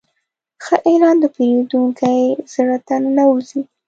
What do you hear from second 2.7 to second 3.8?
ته ننوځي.